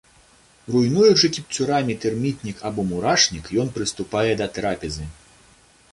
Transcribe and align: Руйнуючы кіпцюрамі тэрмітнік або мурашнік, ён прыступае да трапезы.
Руйнуючы 0.75 1.29
кіпцюрамі 1.35 1.97
тэрмітнік 2.05 2.65
або 2.69 2.87
мурашнік, 2.93 3.45
ён 3.65 3.73
прыступае 3.77 4.29
да 4.41 4.51
трапезы. 4.57 5.05